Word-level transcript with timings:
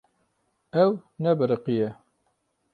Ew 0.83 0.91
nebiriqiye. 1.21 1.87